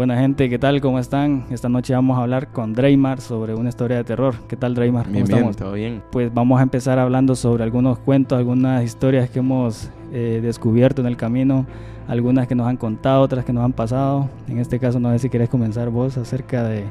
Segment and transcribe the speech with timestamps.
[0.00, 0.80] Buena gente, ¿qué tal?
[0.80, 1.44] ¿Cómo están?
[1.50, 4.34] Esta noche vamos a hablar con Dreymar sobre una historia de terror.
[4.48, 5.02] ¿Qué tal, Dreymar?
[5.04, 5.56] ¿Cómo Bien, bien, estamos?
[5.58, 6.02] todo bien.
[6.10, 11.06] Pues vamos a empezar hablando sobre algunos cuentos, algunas historias que hemos eh, descubierto en
[11.06, 11.66] el camino,
[12.08, 14.30] algunas que nos han contado, otras que nos han pasado.
[14.48, 16.84] En este caso, no sé si querés comenzar vos acerca de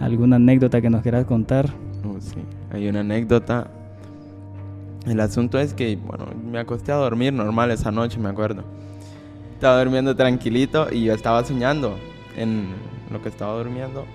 [0.00, 1.66] alguna anécdota que nos quieras contar.
[2.04, 2.40] Oh, sí.
[2.72, 3.68] Hay una anécdota.
[5.06, 8.64] El asunto es que, bueno, me acosté a dormir normal esa noche, me acuerdo.
[9.54, 11.94] Estaba durmiendo tranquilito y yo estaba soñando.
[12.38, 12.68] En
[13.10, 14.06] lo que estaba durmiendo,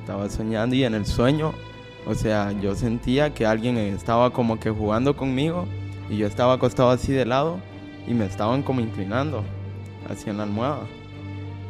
[0.00, 1.52] estaba soñando y en el sueño,
[2.06, 5.66] o sea, yo sentía que alguien estaba como que jugando conmigo
[6.08, 7.58] y yo estaba acostado así de lado
[8.06, 9.44] y me estaban como inclinando
[10.08, 10.86] hacia la almohada.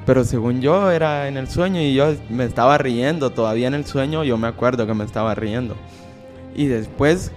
[0.05, 3.87] Pero según yo era en el sueño y yo me estaba riendo, todavía en el
[3.87, 5.77] sueño yo me acuerdo que me estaba riendo.
[6.55, 7.31] Y después,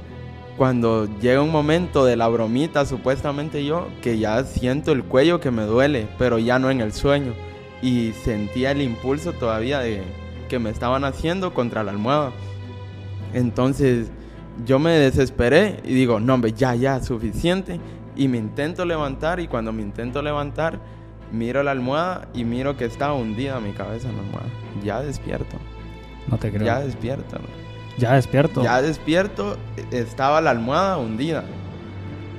[0.58, 5.52] cuando llega un momento de la bromita, supuestamente yo, que ya siento el cuello que
[5.52, 7.34] me duele, pero ya no en el sueño.
[7.86, 10.02] Y sentía el impulso todavía de
[10.50, 12.32] que me estaban haciendo contra la almohada.
[13.32, 14.08] Entonces
[14.66, 17.80] yo me desesperé y digo, no, hombre, ya, ya, suficiente.
[18.16, 20.80] Y me intento levantar y cuando me intento levantar,
[21.32, 24.50] miro la almohada y miro que está hundida mi cabeza en la almohada.
[24.84, 25.56] Ya despierto.
[26.28, 26.66] No te creo.
[26.66, 27.38] Ya despierto.
[28.00, 28.64] Ya despierto.
[28.64, 29.58] Ya despierto,
[29.92, 31.44] estaba la almohada hundida.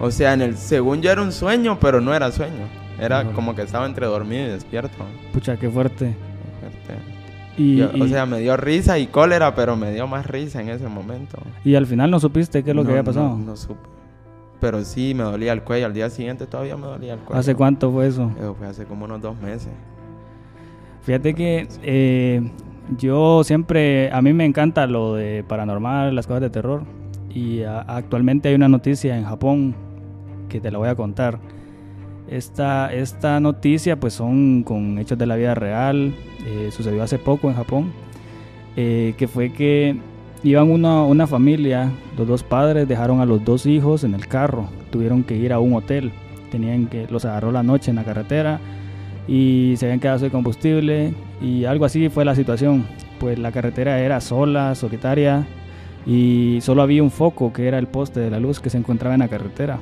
[0.00, 2.66] O sea, en el según yo era un sueño, pero no era sueño.
[2.98, 3.34] Era Híjole.
[3.34, 4.96] como que estaba entre dormido y despierto.
[5.32, 6.14] Pucha, qué fuerte.
[6.60, 7.02] Fuerte.
[7.58, 10.60] Y, Yo- o y- sea, me dio risa y cólera, pero me dio más risa
[10.60, 11.38] en ese momento.
[11.64, 13.30] y al final no supiste qué es lo que No, había pasado.
[13.30, 13.80] No, no supe.
[14.60, 15.86] Pero sí, me dolía el cuello.
[15.86, 17.38] Al día siguiente todavía me dolía el cuello.
[17.40, 18.30] ¿Hace cuánto fue eso?
[18.38, 19.70] Eso fue hace como unos dos meses.
[21.02, 22.50] Fíjate que eh,
[22.98, 26.82] yo siempre, a mí me encanta lo de paranormal, las cosas de terror.
[27.30, 29.74] Y a- actualmente hay una noticia en Japón
[30.48, 31.38] que te la voy a contar.
[32.28, 36.14] Esta, esta noticia pues son con hechos de la vida real.
[36.46, 37.92] eh, sucedió hace poco en Japón.
[38.76, 39.96] eh, que fue que
[40.42, 44.68] iban una, una familia, los dos padres dejaron a los dos hijos en el carro.
[44.90, 46.12] Tuvieron que ir a un hotel.
[46.50, 48.60] Tenían que, los agarró la noche en la carretera
[49.28, 52.86] y se habían quedado sin combustible y algo así fue la situación.
[53.18, 55.46] Pues la carretera era sola, solitaria
[56.06, 59.14] y solo había un foco que era el poste de la luz que se encontraba
[59.14, 59.78] en la carretera.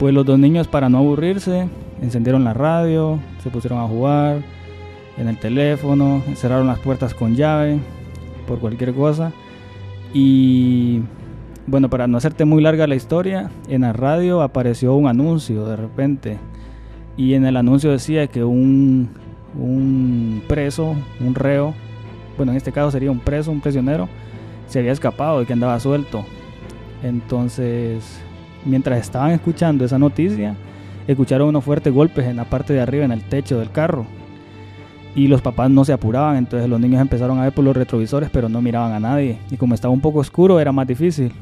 [0.00, 1.68] Pues los dos niños para no aburrirse
[2.00, 4.38] encendieron la radio, se pusieron a jugar
[5.18, 7.78] en el teléfono, cerraron las puertas con llave
[8.48, 9.30] por cualquier cosa
[10.14, 11.02] y
[11.66, 15.76] bueno, para no hacerte muy larga la historia, en la radio apareció un anuncio de
[15.76, 16.38] repente
[17.18, 19.10] y en el anuncio decía que un,
[19.54, 21.74] un preso, un reo,
[22.38, 24.08] bueno, en este caso sería un preso, un prisionero,
[24.66, 26.24] se había escapado y que andaba suelto.
[27.02, 28.22] Entonces,
[28.64, 30.54] mientras estaban escuchando esa noticia,
[31.06, 34.06] escucharon unos fuertes golpes en la parte de arriba, en el techo del carro.
[35.14, 38.30] Y los papás no se apuraban, entonces los niños empezaron a ver por los retrovisores,
[38.30, 39.38] pero no miraban a nadie.
[39.50, 41.32] Y como estaba un poco oscuro, era más difícil.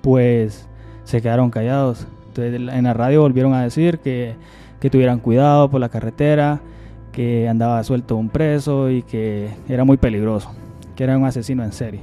[0.00, 0.68] Pues
[1.04, 2.06] se quedaron callados.
[2.28, 4.34] Entonces en la radio volvieron a decir que,
[4.80, 6.60] que tuvieran cuidado por la carretera,
[7.12, 10.50] que andaba suelto un preso y que era muy peligroso,
[10.96, 12.02] que era un asesino en serie.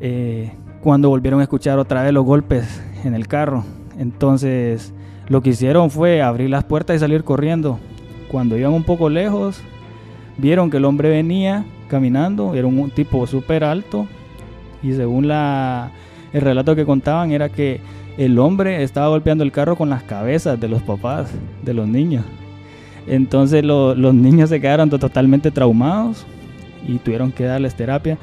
[0.00, 0.52] Eh,
[0.82, 3.64] cuando volvieron a escuchar otra vez los golpes en el carro,
[3.98, 4.92] entonces
[5.28, 7.78] lo que hicieron fue abrir las puertas y salir corriendo.
[8.28, 9.60] Cuando iban un poco lejos,
[10.38, 14.06] vieron que el hombre venía caminando, era un tipo súper alto
[14.82, 15.90] y según la,
[16.32, 17.80] el relato que contaban era que
[18.18, 21.30] el hombre estaba golpeando el carro con las cabezas de los papás,
[21.62, 22.24] de los niños.
[23.06, 26.26] Entonces lo- los niños se quedaron to- totalmente traumados
[26.86, 28.18] y tuvieron que darles terapia.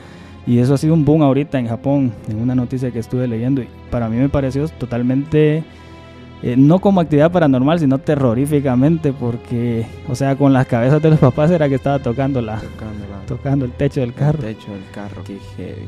[0.47, 3.61] Y eso ha sido un boom ahorita en Japón, en una noticia que estuve leyendo.
[3.61, 5.61] Y para mí me pareció totalmente,
[6.41, 11.19] eh, no como actividad paranormal, sino terroríficamente, porque, o sea, con las cabezas de los
[11.19, 13.25] papás era que estaba tocando, la, Tocándola.
[13.27, 14.39] tocando el techo del carro.
[14.47, 15.21] El techo del carro.
[15.25, 15.87] Qué heavy.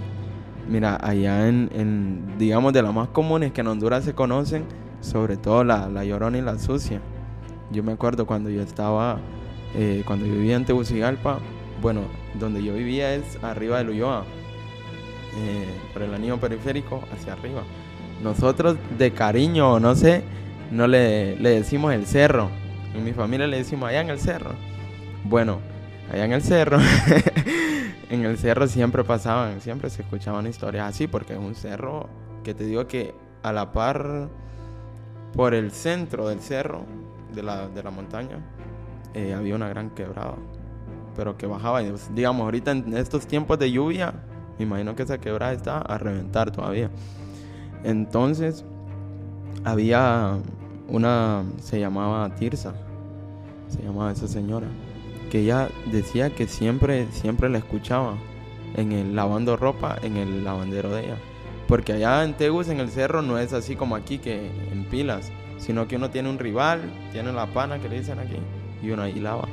[0.69, 4.65] Mira, allá en, en, digamos, de las más comunes que en Honduras se conocen,
[4.99, 6.99] sobre todo la, la llorona y la sucia.
[7.71, 9.19] Yo me acuerdo cuando yo estaba,
[9.73, 11.39] eh, cuando vivía en Tegucigalpa,
[11.81, 12.01] bueno,
[12.37, 14.25] donde yo vivía es arriba del Ulloa,
[15.35, 17.63] eh, por el anillo periférico hacia arriba.
[18.21, 20.23] Nosotros de cariño, o no sé,
[20.71, 22.49] no le, le decimos el cerro.
[22.93, 24.51] En mi familia le decimos allá en el cerro.
[25.23, 25.59] Bueno,
[26.11, 26.79] allá en el cerro,
[28.09, 32.09] en el cerro siempre pasaban, siempre se escuchaban historias así, porque es un cerro
[32.43, 34.29] que te digo que a la par,
[35.35, 36.83] por el centro del cerro,
[37.33, 38.39] de la, de la montaña,
[39.13, 40.35] eh, había una gran quebrada,
[41.15, 41.81] pero que bajaba,
[42.11, 44.13] digamos, ahorita en estos tiempos de lluvia,
[44.59, 46.89] me imagino que esa quebrada está a reventar todavía.
[47.83, 48.65] Entonces,
[49.63, 50.37] había
[50.89, 52.73] una, se llamaba Tirsa,
[53.67, 54.67] se llamaba esa señora.
[55.31, 58.15] que ella decía que siempre, siempre la escuchaba
[58.75, 61.17] en el lavando ropa, en el lavandero de ella.
[61.67, 65.31] Porque allá en Tegus, en el cerro, no es así como aquí que en pilas,
[65.59, 66.81] sino que uno tiene un rival,
[67.11, 68.37] tiene la pana que le dicen aquí,
[68.81, 69.47] y uno ahí lava.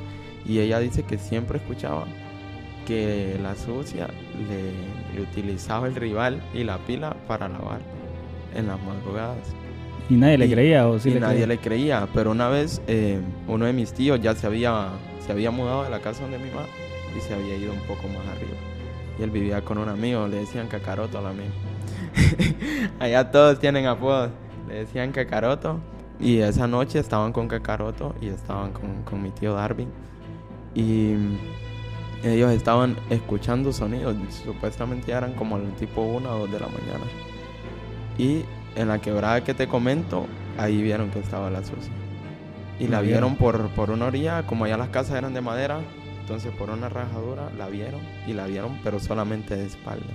[0.45, 2.05] Y ella dice que siempre escuchaba
[2.87, 4.07] que la sucia
[4.47, 7.81] le, utilizaba el rival y la pila para lavar
[8.55, 9.37] en las madrugadas.
[10.09, 13.65] ¿Y nadie le creía o sí y nadie le creía, pero una vez eh, uno
[13.65, 16.65] de mis tíos ya se había, se había mudado de la casa donde mi mamá
[17.15, 18.55] y se había ido un poco más arriba.
[19.19, 21.51] Y él vivía con un amigo, le decían cacaroto al amigo.
[22.99, 24.31] Allá todos tienen apodos.
[24.69, 25.79] Le decían cacaroto.
[26.19, 29.89] Y esa noche estaban con cacaroto y estaban con, con mi tío Darwin.
[30.73, 31.15] Y
[32.23, 34.15] ellos estaban escuchando sonidos.
[34.43, 37.05] Supuestamente eran como el tipo 1 o 2 de la mañana.
[38.17, 38.43] Y
[38.75, 40.25] en la quebrada que te comento,
[40.57, 41.93] ahí vieron que estaba la sucia.
[42.79, 45.79] Y la vieron por, por una orilla, como allá las casas eran de madera,
[46.21, 50.05] entonces por una rajadura la vieron y la vieron, pero solamente de espalda.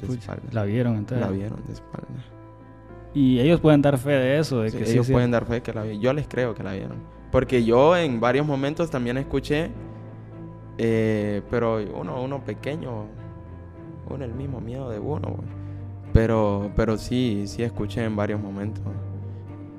[0.00, 0.42] De espalda.
[0.52, 1.26] La vieron entonces.
[1.26, 2.06] La vieron de espalda.
[3.14, 5.82] Y ellos pueden dar fe de eso, de que ellos pueden dar fe que la
[5.82, 6.00] vieron.
[6.00, 6.98] Yo les creo que la vieron.
[7.30, 9.70] Porque yo en varios momentos también escuché,
[10.78, 13.06] eh, pero uno, uno pequeño,
[14.08, 15.36] uno el mismo miedo de uno.
[16.12, 18.84] Pero, pero sí, sí escuché en varios momentos.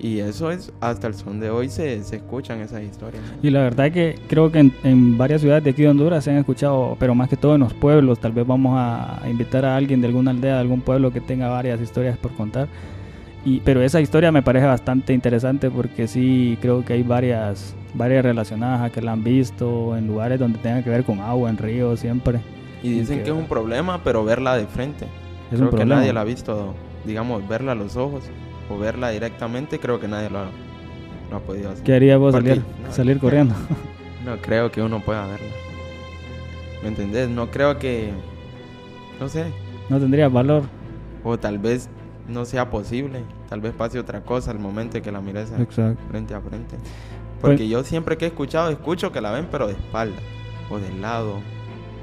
[0.04, 3.24] Y eso es, hasta el son de hoy se, se escuchan esas historias.
[3.42, 6.32] Y la verdad es que creo que en, varias ciudades de aquí de Honduras se
[6.32, 8.20] han escuchado, pero más que todo en los pueblos.
[8.20, 11.48] Tal vez vamos a, invitar a alguien de alguna aldea, de algún pueblo que tenga
[11.48, 12.68] varias historias por contar.
[13.46, 18.24] Y, pero esa historia me parece bastante interesante porque sí creo que hay varias, varias
[18.24, 21.58] relacionadas a que la han visto en lugares donde tenga que ver con agua, en
[21.58, 22.40] ríos, siempre.
[22.82, 25.06] Y dicen que, es un problema, pero verla de frente.
[25.52, 26.74] Es creo que nadie la ha visto,
[27.06, 28.24] digamos, verla a los ojos
[28.70, 30.48] o verla directamente, creo que nadie lo ha,
[31.32, 31.84] ha podido hacer.
[31.84, 33.56] ¿Qué haría vos salir, salir corriendo?
[34.26, 35.50] No creo que uno pueda verla.
[36.82, 37.30] ¿Me entendés?
[37.30, 38.12] No creo que.
[39.20, 39.46] No sé.
[39.90, 40.64] No tendría valor.
[41.24, 41.90] O tal vez
[42.28, 43.20] no sea posible.
[43.50, 45.52] Tal vez pase otra cosa al momento que la mires
[46.10, 46.78] frente a frente.
[47.44, 50.16] Porque pues yo siempre que he escuchado, escucho que la ven, pero de espalda,
[50.70, 51.42] o de lado,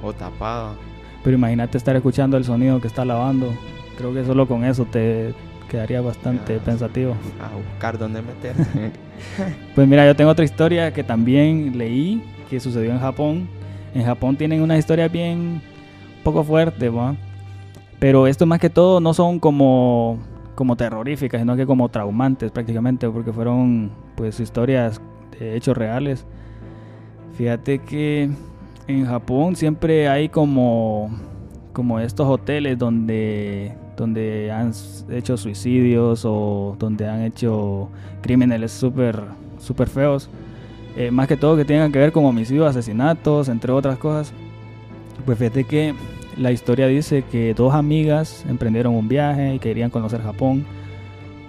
[0.03, 0.75] o tapada.
[1.25, 3.51] Pero imagínate estar escuchando el sonido que está lavando.
[3.97, 5.33] Creo que solo con eso te,
[5.71, 7.17] quedaría bastante pensativo.
[7.41, 8.55] A buscar dónde meter.
[9.75, 13.49] pues mira, yo tengo otra historia que también leí, que sucedió en Japón.
[13.95, 15.63] En Japón tienen una historia bien
[16.23, 16.93] poco fuerte,
[17.99, 20.19] pero esto más que todo no son como,
[20.55, 25.01] como terroríficas, sino que como traumantes prácticamente, porque fueron pues historias
[25.41, 26.27] hechos reales.
[27.37, 28.31] Fíjate que
[28.87, 31.11] en Japón siempre hay como,
[31.73, 34.73] como estos hoteles donde donde han
[35.11, 37.91] hecho suicidios o donde han hecho
[38.23, 39.23] crímenes súper
[39.59, 40.31] super feos.
[40.97, 44.33] Eh, más que todo que tengan que ver con homicidios, asesinatos, entre otras cosas.
[45.25, 45.95] Pues fíjate que
[46.37, 50.65] la historia dice que dos amigas emprendieron un viaje y querían conocer Japón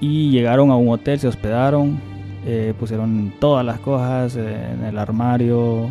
[0.02, 2.00] y llegaron a un hotel, se hospedaron,
[2.46, 5.86] eh, pusieron todas las cosas en el armario,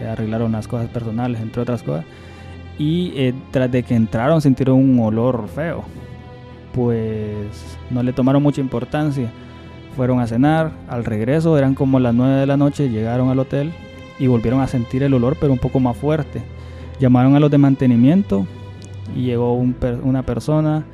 [0.00, 2.04] eh, arreglaron las cosas personales, entre otras cosas.
[2.78, 5.84] Y tras de que entraron sintieron un olor feo,
[6.74, 9.30] pues no le tomaron mucha importancia.
[9.96, 13.72] Fueron a cenar, al regreso eran como las 9 de la noche, llegaron al hotel
[14.18, 16.42] y volvieron a sentir el olor pero un poco más fuerte.
[17.00, 18.46] Llamaron a los de mantenimiento
[19.14, 20.84] y llegó una persona,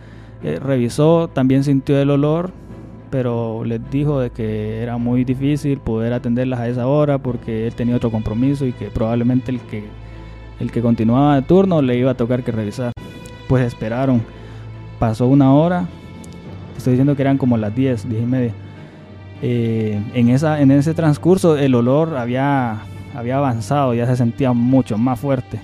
[0.43, 2.53] eh, revisó, también sintió el olor,
[3.13, 7.75] pero les dijo de que era muy difícil poder atenderlas a esa hora porque él
[7.75, 9.85] tenía otro compromiso y que probablemente el que,
[10.59, 12.93] el que continuaba de turno le iba a tocar que revisar.
[13.49, 14.23] Pues esperaron
[14.99, 15.89] pasó una hora,
[16.75, 18.53] estoy diciendo que eran como las 10, 10 y media.
[19.43, 22.79] Eh, en, esa, en ese transcurso el olor había,
[23.15, 25.61] había avanzado, ya se sentía mucho más fuerte.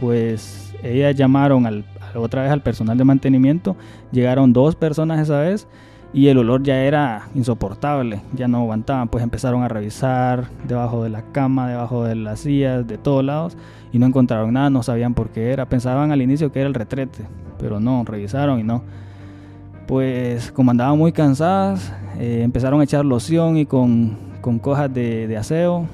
[0.00, 1.84] Pues ellas llamaron al,
[2.14, 3.76] otra vez al personal de mantenimiento,
[4.12, 5.68] llegaron dos personas esa vez
[6.16, 11.10] y el olor ya era insoportable, ya no aguantaban, pues empezaron a revisar debajo de
[11.10, 13.54] la cama, debajo de las sillas, de todos lados
[13.92, 16.74] y no encontraron nada, no sabían por qué era, pensaban al inicio que era el
[16.74, 17.24] retrete,
[17.58, 18.82] pero no, revisaron y no.
[19.86, 25.36] Pues como andaban muy cansadas, eh, empezaron a echar loción y con, con cojas de,
[25.36, 25.84] aseo,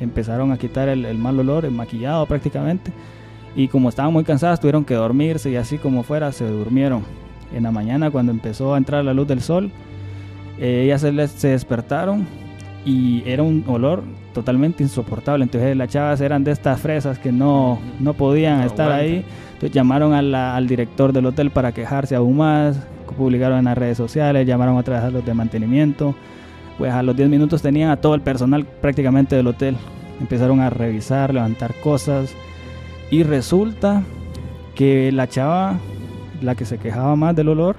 [0.00, 2.94] empezaron a quitar el, mal olor, el maquillado prácticamente.
[3.54, 7.02] Y como estaban muy cansadas, tuvieron que dormirse y así como fuera, se durmieron.
[7.54, 9.70] En la mañana, cuando empezó a entrar la luz del sol,
[10.58, 12.26] eh, ellas se, se despertaron
[12.84, 14.02] y era un olor
[14.32, 15.44] totalmente insoportable.
[15.44, 19.24] Entonces las chavas eran de estas fresas que no, no podían estar ahí.
[19.54, 22.78] Entonces llamaron al director del hotel para quejarse aún más,
[23.16, 26.14] publicaron en las redes sociales, llamaron otra vez a los de mantenimiento.
[26.78, 29.76] Pues a los 10 minutos tenían a todo el personal prácticamente del hotel
[30.20, 32.34] empezaron a revisar, levantar cosas
[33.10, 34.02] y resulta
[34.74, 35.78] que la chava,
[36.40, 37.76] la que se quejaba más del olor,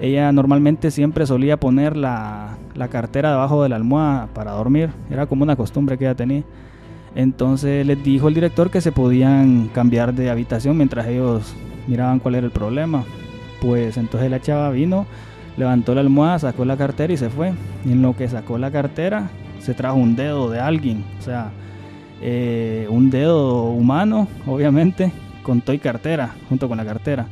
[0.00, 5.26] ella normalmente siempre solía poner la, la cartera debajo de la almohada para dormir, era
[5.26, 6.42] como una costumbre que ella tenía.
[7.14, 11.54] Entonces les dijo el director que se podían cambiar de habitación mientras ellos
[11.86, 13.04] miraban cuál era el problema.
[13.60, 15.06] Pues entonces la chava vino,
[15.56, 17.52] levantó la almohada, sacó la cartera y se fue.
[17.84, 19.30] Y en lo que sacó la cartera,
[19.60, 21.04] se trajo un dedo de alguien.
[21.20, 21.50] O sea,
[22.20, 27.26] eh, un dedo humano, obviamente, con toy cartera, junto con la cartera.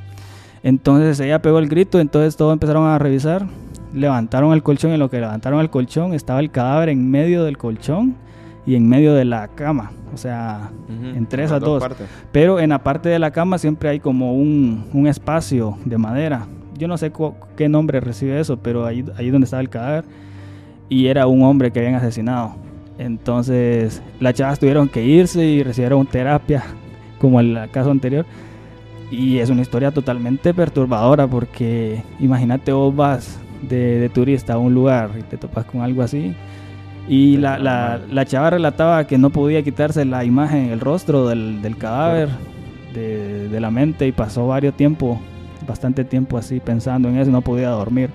[0.62, 3.46] Entonces ella pegó el grito, entonces todos empezaron a revisar,
[3.92, 7.44] levantaron el colchón y en lo que levantaron el colchón estaba el cadáver en medio
[7.44, 8.14] del colchón
[8.64, 11.82] y en medio de la cama, o sea, entre esas dos.
[12.30, 16.46] Pero en la parte de la cama siempre hay como un, un espacio de madera.
[16.78, 17.12] Yo no sé
[17.56, 20.04] qué nombre recibe eso, pero ahí, ahí donde estaba el cadáver
[20.88, 22.54] y era un hombre que habían asesinado.
[22.98, 26.62] Entonces las chavas tuvieron que irse y recibieron terapia,
[27.18, 28.26] como el caso anterior.
[29.12, 34.74] Y es una historia totalmente perturbadora porque imagínate vos vas de, de turista a un
[34.74, 36.34] lugar y te topas con algo así
[37.08, 41.60] y la, la, la, chava relataba que no podía quitarse la imagen, el rostro del,
[41.60, 42.28] del cadáver
[42.94, 45.20] de, de, la mente y pasó varios tiempo,
[45.66, 48.10] bastante tiempo así pensando en eso y no podía dormir.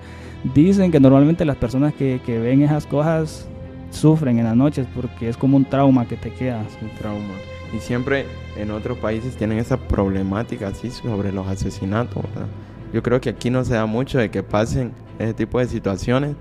[0.54, 3.46] Dicen que normalmente las personas que, que ven esas cosas
[3.90, 6.64] sufren en las noches porque es como un trauma que te queda.
[6.80, 7.34] un trauma.
[7.72, 12.24] Y siempre en otros países tienen esa problemática así sobre los asesinatos.
[12.92, 16.34] Yo creo que aquí no se da mucho de que pasen ese tipo de situaciones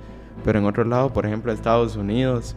[0.43, 2.55] pero en otros lados, por ejemplo, Estados Unidos.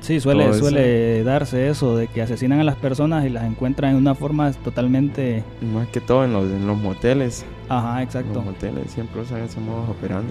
[0.00, 3.96] Sí, suele, suele darse eso, de que asesinan a las personas y las encuentran en
[3.96, 5.42] una forma totalmente...
[5.74, 7.44] Más que todo en los, en los moteles.
[7.68, 8.34] Ajá, exacto.
[8.34, 10.30] Los moteles siempre usan ese modo operando.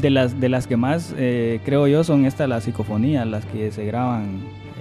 [0.00, 3.70] De las, de las que más eh, creo yo son estas las psicofonías, las que
[3.72, 4.40] se graban.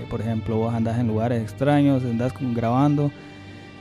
[0.09, 3.11] Por ejemplo, vos andás en lugares extraños, andás grabando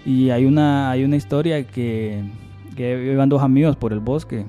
[0.04, 2.22] y hay una, hay una historia que,
[2.76, 4.44] que iban dos amigos por el bosque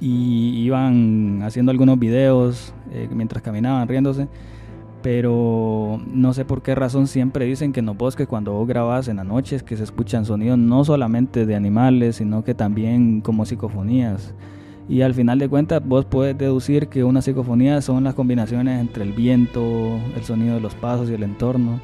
[0.00, 4.28] y iban haciendo algunos videos eh, mientras caminaban riéndose
[5.02, 9.08] pero no sé por qué razón siempre dicen que en los bosques cuando vos grabas
[9.08, 13.46] en las noches que se escuchan sonidos no solamente de animales sino que también como
[13.46, 14.34] psicofonías
[14.88, 19.02] y al final de cuentas vos puedes deducir que una psicofonía son las combinaciones entre
[19.02, 21.80] el viento, el sonido de los pasos y el entorno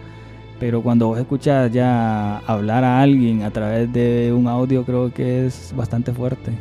[0.61, 5.47] pero cuando vos escuchas ya hablar a alguien a través de un audio creo que
[5.47, 6.53] es bastante fuerte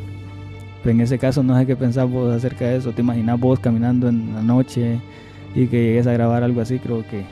[0.90, 2.92] en ese caso no sé qué pensar vos acerca de eso.
[2.92, 5.00] ¿Te imaginas vos caminando en la noche
[5.54, 6.78] y que llegues a grabar algo así?
[6.78, 7.24] Creo que...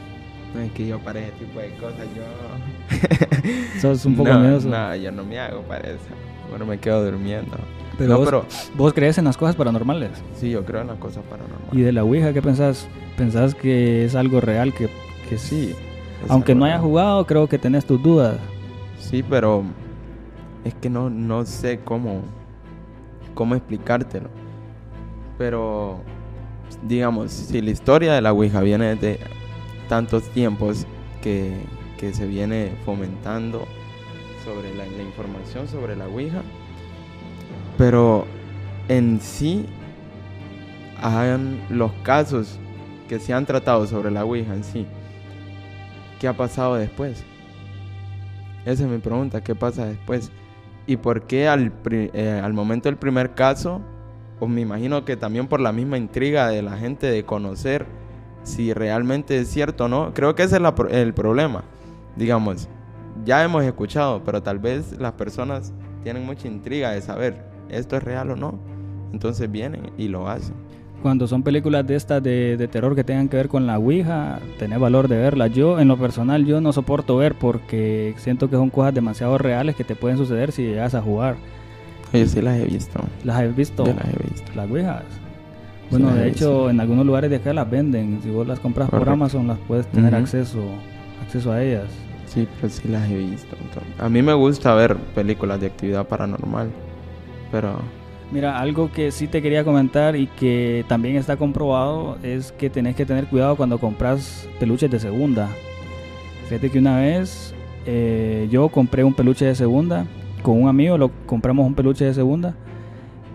[0.55, 3.81] No es que yo para ese tipo de cosas, yo...
[3.81, 4.69] Sos un poco no, miedoso.
[4.69, 6.01] No, yo no me hago para eso.
[6.49, 7.57] Bueno, me quedo durmiendo.
[8.01, 8.45] Pero, vos, pero
[8.77, 10.11] vos crees en las cosas paranormales.
[10.37, 11.73] Sí, yo creo en las cosas paranormales.
[11.73, 12.89] ¿Y de la Ouija qué pensás?
[13.17, 14.73] ¿Pensás que es algo real?
[14.73, 14.89] Que,
[15.29, 15.75] que sí.
[16.29, 18.39] Aunque no hayas jugado, creo que tenés tus dudas.
[18.99, 19.65] Sí, pero
[20.65, 22.23] es que no, no sé cómo
[23.35, 24.29] cómo explicártelo.
[25.39, 26.01] Pero,
[26.83, 29.19] digamos, si la historia de la Ouija viene de
[29.89, 30.87] tantos tiempos
[31.23, 31.55] que,
[31.99, 33.65] que se viene fomentando
[34.45, 36.43] sobre la, la, información sobre la Ouija,
[37.81, 38.27] pero
[38.89, 39.65] en sí,
[41.71, 42.59] los casos
[43.09, 44.87] que se han tratado sobre la Ouija en sí,
[46.21, 47.25] ¿qué ha pasado después?
[48.67, 50.31] Esa es mi pregunta, ¿qué pasa después?
[50.87, 53.81] ¿Y por qué al, eh, al momento del primer caso?
[54.39, 57.87] Pues me imagino que también por la misma intriga de la gente de conocer
[58.43, 60.13] si realmente es cierto o no.
[60.13, 61.65] Creo que ese es el problema.
[62.15, 62.69] Digamos,
[63.25, 65.73] ya hemos escuchado, pero tal vez las personas
[66.03, 68.59] tienen mucha intriga de saber esto es real o no.
[69.13, 70.55] Entonces vienen y lo hacen
[71.03, 74.79] cuando son películas de estas de, terror que tengan que ver con la Ouija, tener
[74.79, 75.53] valor de verlas.
[75.53, 79.77] Yo, en lo personal, yo no soporto ver porque siento que son cosas demasiado reales
[79.77, 81.37] que te pueden suceder si llegas a jugar.
[82.13, 83.01] Yo sí las he visto.
[83.25, 83.85] ¿Las he visto?
[83.85, 84.53] Yo las he visto.
[84.55, 85.05] ¿Las Ouijas?
[85.91, 88.21] Bueno, de hecho, en algunos lugares de acá las venden.
[88.23, 90.61] Si vos las compras por Amazon, las puedes tener acceso,
[91.23, 91.87] acceso a ellas.
[92.27, 93.57] Sí, pero sí las he visto.
[93.99, 96.71] A mí me gusta ver películas de actividad paranormal,
[97.51, 97.81] pero
[98.33, 102.95] Mira, algo que sí te quería comentar y que también está comprobado es que tenés
[102.95, 105.49] que tener cuidado cuando compras peluches de segunda.
[106.49, 107.53] Fíjate que una vez
[107.87, 110.07] eh, yo compré un peluche de segunda
[110.43, 112.55] con un amigo, lo compramos un peluche de segunda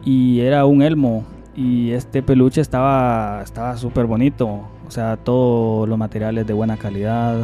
[0.05, 1.25] y era un elmo
[1.57, 4.47] y este peluche estaba estaba súper bonito,
[4.87, 7.35] o sea, todos los materiales de buena calidad.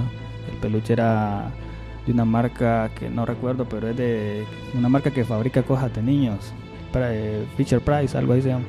[0.49, 1.51] El peluche era
[2.05, 6.01] de una marca que no recuerdo, pero es de una marca que fabrica cosas de
[6.01, 6.53] niños.
[7.57, 8.65] Fisher Price, algo así se llama.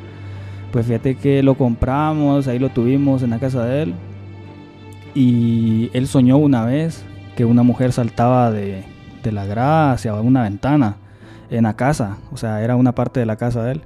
[0.73, 3.95] Pues fíjate que lo compramos, ahí lo tuvimos en la casa de él.
[5.15, 7.05] y él soñó una vez
[7.37, 8.83] que una mujer saltaba de,
[9.23, 10.97] de la grada hacia una ventana
[11.51, 13.83] en la casa, o sea, era una parte de la casa de él.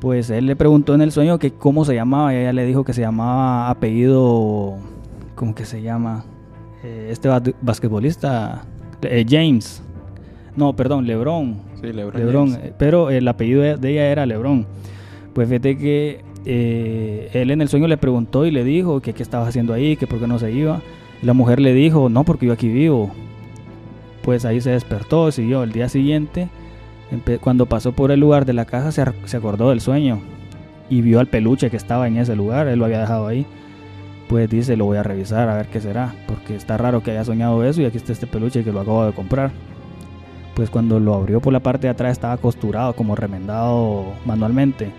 [0.00, 2.84] Pues él le preguntó en el sueño que cómo se llamaba y ella le dijo
[2.84, 4.76] que se llamaba apellido,
[5.34, 6.24] ¿cómo que se llama?
[6.82, 7.28] Eh, este
[7.62, 8.64] basquetbolista,
[9.02, 9.82] eh, James.
[10.56, 11.56] No, perdón, Lebron.
[11.84, 12.20] Sí, Lebron.
[12.20, 14.66] Lebron eh, pero el apellido de ella era Lebron.
[15.32, 19.48] Pues fíjate que él en el sueño le preguntó y le dijo que qué estaba
[19.48, 20.80] haciendo ahí, que por qué no se iba.
[21.22, 23.10] la mujer le dijo, no, porque yo aquí vivo.
[24.22, 25.62] Pues ahí se despertó, siguió.
[25.62, 26.48] El día siguiente
[27.40, 30.20] cuando pasó por el lugar de la casa se, acordó del sueño
[30.90, 33.46] y vio al peluche que estaba en ese lugar, él lo había dejado ahí.
[34.28, 37.24] Pues dice, lo voy a revisar a ver qué será, porque está raro que haya
[37.24, 39.50] soñado eso y aquí está este peluche que lo acabo de comprar.
[40.54, 44.92] Pues cuando lo abrió por la parte de atrás estaba costurado, como remendado manualmente.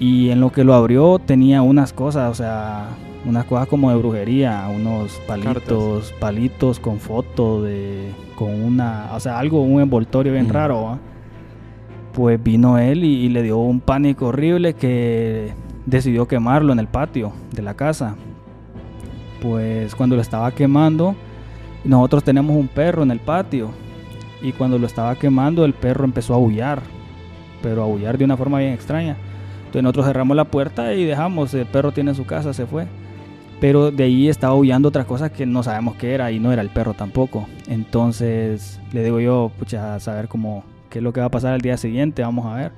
[0.00, 2.88] Y en lo que lo abrió tenía unas cosas, o sea,
[3.26, 9.38] unas cosas como de brujería, unos palitos, palitos con foto de, con una, o sea,
[9.38, 10.98] algo, un envoltorio bien raro.
[12.12, 15.52] Pues vino él y, le dio un pánico horrible que
[15.86, 18.16] decidió quemarlo en el patio de la casa.
[19.42, 21.14] Pues cuando lo estaba quemando,
[21.84, 23.70] nosotros tenemos un perro en el patio
[24.42, 26.80] y cuando lo estaba quemando el perro empezó a aullar,
[27.62, 29.16] pero a aullar de una forma bien extraña.
[29.58, 32.86] Entonces nosotros cerramos la puerta y dejamos, el perro tiene su casa, se fue.
[33.60, 36.62] Pero de ahí estaba huyendo otra cosa que no sabemos qué era y no era
[36.62, 37.46] el perro tampoco.
[37.66, 41.54] Entonces le digo yo, pucha, a saber cómo, qué es lo que va a pasar
[41.54, 42.72] el día siguiente, vamos a ver.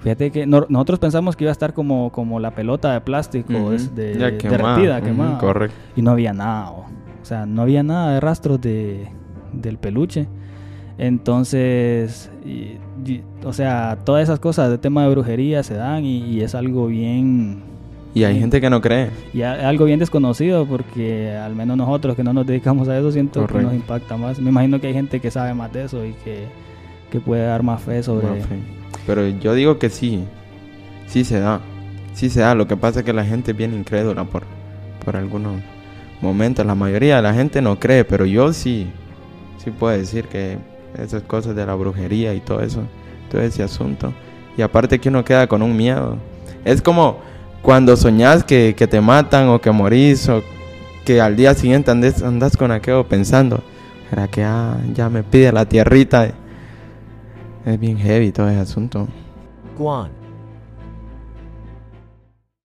[0.00, 4.14] Fíjate que nosotros pensamos que iba a estar como, como la pelota de plástico de,
[4.14, 5.38] derretida, quemada.
[5.38, 5.76] correcto.
[5.96, 6.70] Y no había nada.
[6.70, 6.84] O,
[7.22, 9.08] sea, no había nada de rastros de,
[9.52, 10.28] del peluche.
[10.98, 12.30] Entonces,
[13.44, 17.62] o sea, todas esas cosas de tema de brujería se dan y, es algo bien...
[18.14, 19.10] Y hay gente que no cree.
[19.34, 23.46] Y algo bien desconocido porque al menos nosotros que no nos dedicamos a eso siento
[23.46, 24.38] que nos impacta más.
[24.38, 26.46] Me imagino que hay gente que sabe más de eso y que,
[27.20, 28.26] puede dar más fe sobre...
[29.06, 30.24] Pero yo digo que sí,
[31.06, 31.60] sí se da.
[32.14, 32.54] Sí se da.
[32.54, 34.44] Lo que pasa es que la gente es bien incrédula por,
[35.04, 35.60] por algunos
[36.20, 36.64] momentos.
[36.64, 38.86] La mayoría de la gente no cree, pero yo sí,
[39.58, 40.58] sí puedo decir que
[40.98, 42.82] esas cosas de la brujería y todo eso,
[43.30, 44.12] todo ese asunto.
[44.56, 46.16] Y aparte que uno queda con un miedo.
[46.64, 47.18] Es como
[47.62, 50.42] cuando soñás que, te matan o que morís o
[51.04, 53.62] que al día siguiente andes, andas con aquello pensando,
[54.10, 56.28] ¿será que ah, ya me pide la tierrita?
[57.64, 59.08] Es bien heavy todo ese asunto.
[59.76, 60.25] Juan